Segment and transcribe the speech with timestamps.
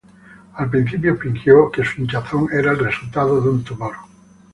[0.55, 3.93] Al principio fingió que su hinchazón era el resultado de un tumor.